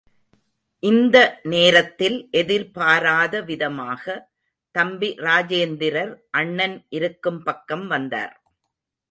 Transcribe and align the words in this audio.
இந்த 0.83 1.17
நேரத்தில் 1.43 2.17
எதிர்பாராத 2.31 3.41
விதமாக, 3.41 4.15
தம்பி 4.75 5.09
ராஜேந்திரர் 5.19 6.13
அண்ணன் 6.31 6.75
இருக்கும் 6.89 7.43
பக்கம் 7.43 7.87
வந்தார். 7.87 8.35